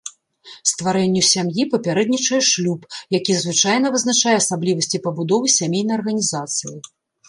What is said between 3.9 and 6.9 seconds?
вызначае асаблівасці пабудовы сямейнай арганізацыі.